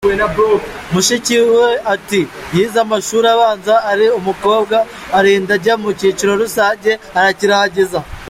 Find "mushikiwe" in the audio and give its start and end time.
0.93-1.65